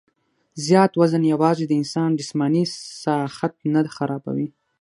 [0.65, 2.63] زيات وزن يواځې د انسان جسماني
[3.03, 4.47] ساخت نۀ خرابوي